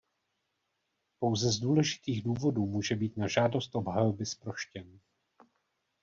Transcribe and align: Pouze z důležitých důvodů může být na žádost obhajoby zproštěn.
Pouze 1.19 1.51
z 1.51 1.59
důležitých 1.59 2.23
důvodů 2.23 2.65
může 2.65 2.95
být 2.95 3.17
na 3.17 3.27
žádost 3.27 3.75
obhajoby 3.75 4.25
zproštěn. 4.25 4.99